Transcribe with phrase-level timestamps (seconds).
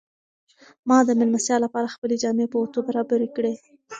[0.87, 3.53] ما د مېلمستیا لپاره خپلې جامې په اوتو برابرې کړې.